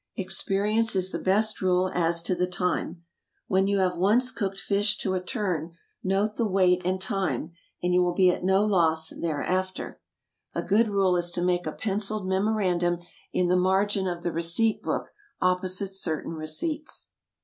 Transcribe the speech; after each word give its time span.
Experience 0.15 0.95
is 0.95 1.11
the 1.11 1.19
best 1.19 1.61
rule 1.61 1.91
as 1.93 2.23
to 2.23 2.33
the 2.33 2.47
time. 2.47 3.03
When 3.45 3.67
you 3.67 3.77
have 3.77 3.95
once 3.99 4.31
cooked 4.31 4.59
fish 4.59 4.97
to 4.97 5.13
a 5.13 5.21
turn, 5.21 5.73
note 6.03 6.37
the 6.37 6.47
weight 6.47 6.81
and 6.83 6.99
time, 6.99 7.51
and 7.83 7.93
you 7.93 8.01
will 8.01 8.15
be 8.15 8.31
at 8.31 8.43
no 8.43 8.65
loss 8.65 9.11
thereafter. 9.11 10.01
A 10.55 10.63
good 10.63 10.89
rule 10.89 11.17
is 11.17 11.29
to 11.29 11.43
make 11.43 11.67
a 11.67 11.71
pencilled 11.71 12.27
memorandum 12.27 12.97
in 13.31 13.47
the 13.47 13.55
margin 13.55 14.07
of 14.07 14.23
the 14.23 14.31
receipt 14.31 14.81
book 14.81 15.11
opposite 15.39 15.93
certain 15.93 16.33
receipts. 16.33 17.05